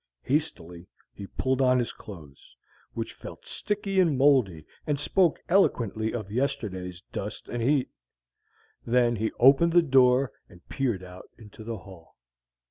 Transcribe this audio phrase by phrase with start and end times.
[0.23, 2.55] Hastily he pulled on his clothes,
[2.93, 7.91] which felt sticky and moldy and spoke eloquently of yesterday's dust and heat.
[8.83, 12.15] Then he opened the door and peered out into the hall.